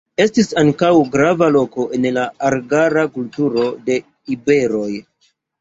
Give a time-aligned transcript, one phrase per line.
[0.23, 3.99] Estis ankaŭ grava loko en la argara kulturo de
[4.39, 4.91] iberoj.